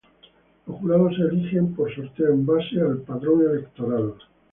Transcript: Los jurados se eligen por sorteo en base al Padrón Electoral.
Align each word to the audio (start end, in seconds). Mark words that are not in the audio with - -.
Los 0.65 0.77
jurados 0.77 1.15
se 1.15 1.21
eligen 1.25 1.75
por 1.75 1.93
sorteo 1.93 2.33
en 2.33 2.43
base 2.43 2.81
al 2.81 3.01
Padrón 3.03 3.41
Electoral. 3.47 4.15